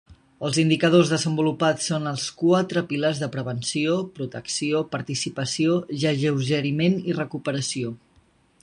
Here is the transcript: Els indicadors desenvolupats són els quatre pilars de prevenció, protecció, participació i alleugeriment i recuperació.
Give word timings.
Els 0.47 0.57
indicadors 0.61 1.11
desenvolupats 1.13 1.89
són 1.91 2.07
els 2.11 2.23
quatre 2.39 2.83
pilars 2.93 3.21
de 3.25 3.29
prevenció, 3.35 3.99
protecció, 4.17 4.83
participació 4.97 5.79
i 5.99 6.03
alleugeriment 6.15 7.01
i 7.13 7.21
recuperació. 7.25 7.97